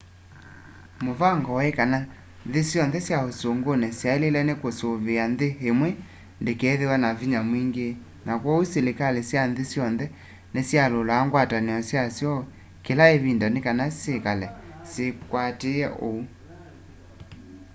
[1.05, 1.97] mũvango wai kana
[2.47, 5.89] nthĩ syonthe sya ũsũngũnĩ syaĩlĩlwe nĩ kũsiĩa nthĩ ĩmwe
[6.41, 7.89] ndĩkethĩwe na vinya mwingĩ
[8.25, 10.05] na kwoou silikalĩ sya nthĩ syonthe
[10.53, 12.33] nĩsyalyũlaa ngwatanĩo syasyo
[12.85, 14.47] kĩla ĩvinda nĩkana syĩkale
[14.91, 16.21] sikwatĩĩe ũu